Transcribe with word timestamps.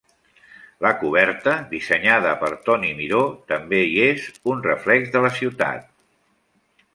La 0.85 0.91
coberta, 1.01 1.51
dissenyada 1.73 2.31
per 2.43 2.49
Toni 2.69 2.93
Miró, 3.01 3.21
també 3.53 3.83
hi 3.91 4.01
és 4.07 4.27
un 4.55 4.65
reflex 4.69 5.13
de 5.17 5.23
la 5.27 5.33
ciutat. 5.41 5.87